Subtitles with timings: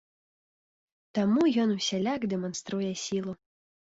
[1.17, 3.37] Таму ён усяляк дэманструе сілу.